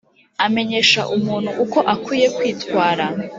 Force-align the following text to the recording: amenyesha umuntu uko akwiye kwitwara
amenyesha 0.45 1.01
umuntu 1.15 1.51
uko 1.63 1.77
akwiye 1.93 2.27
kwitwara 2.35 3.05